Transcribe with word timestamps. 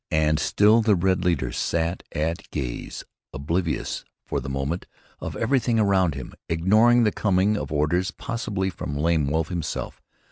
"]And 0.29 0.39
still 0.39 0.81
the 0.81 0.95
red 0.95 1.23
leader 1.23 1.51
sat 1.51 2.01
at 2.11 2.49
gaze, 2.49 3.03
oblivious 3.33 4.03
for 4.25 4.39
the 4.39 4.49
moment 4.49 4.87
of 5.19 5.35
everything 5.35 5.77
around 5.79 6.15
him, 6.15 6.33
ignoring 6.49 7.03
the 7.03 7.11
coming 7.11 7.55
of 7.55 7.71
orders 7.71 8.09
possibly 8.09 8.71
from 8.71 8.97
Lame 8.97 9.27
Wolf 9.27 9.49
himself. 9.49 10.01